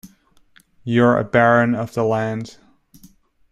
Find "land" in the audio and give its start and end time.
2.03-2.57